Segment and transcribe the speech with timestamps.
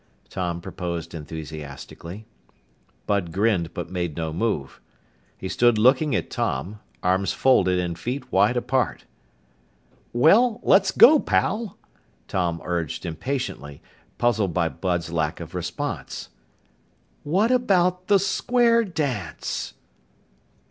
[0.31, 2.25] Tom proposed enthusiastically.
[3.05, 4.81] Bud grinned but made no move.
[5.37, 9.05] He stood looking at Tom, arms folded and feet wide apart.
[10.11, 11.77] "Well, let's go, pal!"
[12.27, 13.79] Tom urged impatiently,
[14.17, 16.29] puzzled by Bud's lack of response.
[17.21, 19.75] "What about the square dance?"